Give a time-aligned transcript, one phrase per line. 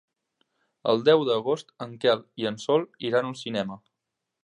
[0.93, 3.83] El deu d'agost en Quel i en Sol iran al cinema.